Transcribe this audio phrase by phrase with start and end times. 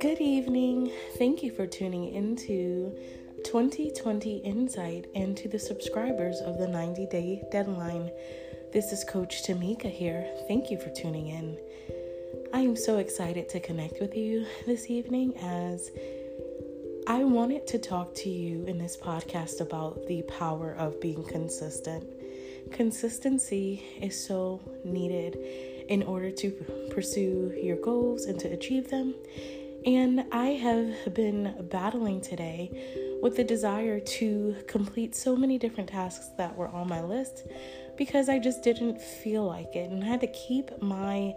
[0.00, 0.90] Good evening.
[1.18, 2.96] Thank you for tuning into
[3.44, 8.10] 2020 Insight and to the subscribers of the 90 day deadline.
[8.72, 10.26] This is Coach Tamika here.
[10.48, 11.58] Thank you for tuning in.
[12.54, 15.90] I am so excited to connect with you this evening as
[17.06, 22.08] I wanted to talk to you in this podcast about the power of being consistent.
[22.72, 25.36] Consistency is so needed
[25.90, 26.52] in order to
[26.90, 29.14] pursue your goals and to achieve them.
[29.86, 36.28] And I have been battling today with the desire to complete so many different tasks
[36.36, 37.46] that were on my list
[37.96, 39.90] because I just didn't feel like it.
[39.90, 41.34] And I had to keep my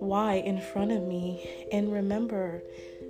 [0.00, 2.62] why in front of me and remember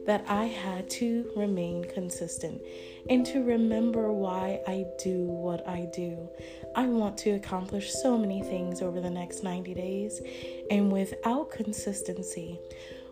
[0.06, 2.62] that I had to remain consistent
[3.10, 6.28] and to remember why I do what I do.
[6.74, 10.20] I want to accomplish so many things over the next 90 days,
[10.70, 12.58] and without consistency,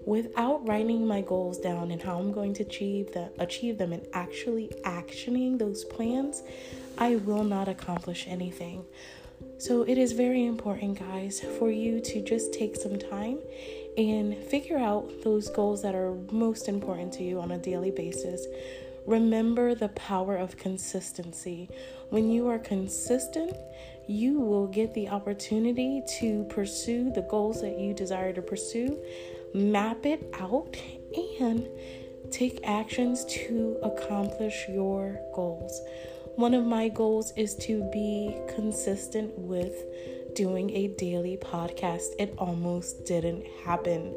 [0.07, 4.07] without writing my goals down and how I'm going to achieve that achieve them and
[4.15, 6.43] actually actioning those plans,
[6.97, 8.85] I will not accomplish anything.
[9.59, 13.39] So it is very important, guys, for you to just take some time
[13.99, 18.47] and figure out those goals that are most important to you on a daily basis.
[19.07, 21.69] Remember the power of consistency.
[22.11, 23.57] When you are consistent,
[24.07, 28.99] you will get the opportunity to pursue the goals that you desire to pursue,
[29.55, 30.77] map it out,
[31.41, 31.69] and
[32.31, 35.81] take actions to accomplish your goals.
[36.37, 39.85] One of my goals is to be consistent with
[40.35, 42.09] doing a daily podcast.
[42.19, 44.15] It almost didn't happen.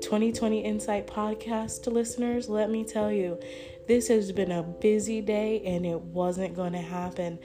[0.00, 3.38] 2020 Insight Podcast listeners, let me tell you,
[3.86, 7.38] this has been a busy day and it wasn't going to happen.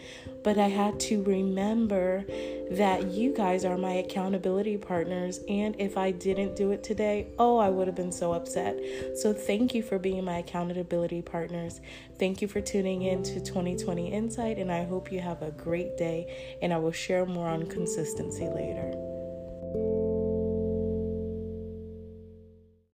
[0.43, 2.25] But I had to remember
[2.77, 5.39] that you guys are my accountability partners.
[5.47, 8.77] And if I didn't do it today, oh, I would have been so upset.
[9.17, 11.81] So thank you for being my accountability partners.
[12.17, 14.57] Thank you for tuning in to 2020 Insight.
[14.57, 16.57] And I hope you have a great day.
[16.61, 20.12] And I will share more on consistency later.